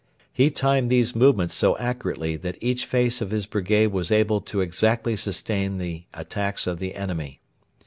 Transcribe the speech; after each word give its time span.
He 0.33 0.49
timed 0.49 0.89
these 0.89 1.15
movements 1.15 1.53
so 1.53 1.77
accurately 1.77 2.35
that 2.35 2.57
each 2.59 2.87
face 2.87 3.21
of 3.21 3.29
his 3.29 3.45
brigade 3.45 3.89
was 3.91 4.11
able 4.11 4.41
to 4.41 4.59
exactly 4.59 5.15
sustain 5.15 5.77
the 5.77 6.05
attacks 6.11 6.65
of 6.65 6.79
the 6.79 6.95
enemy. 6.95 7.39